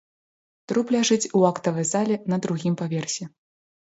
Труп 0.71 0.93
ляжыць 0.95 1.29
у 1.39 1.41
актавай 1.49 1.85
зале 1.89 2.15
на 2.33 2.39
другім 2.47 2.79
паверсе. 2.81 3.29